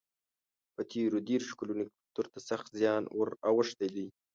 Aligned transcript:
په 0.75 0.81
تېرو 0.91 1.17
دېرشو 1.29 1.57
کلونو 1.59 1.83
کې 1.87 1.95
کلتور 1.99 2.25
ته 2.33 2.39
سخت 2.49 2.67
زیان 2.79 3.03
ور 3.17 3.29
اوښتی 3.49 3.87
دی. 3.95 4.07